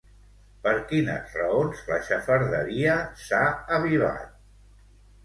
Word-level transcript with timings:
Per 0.61 0.71
quines 0.91 1.35
raons 1.41 1.83
la 1.89 1.99
xafarderia 2.07 2.97
s'ha 3.27 3.43
avivat? 3.79 4.33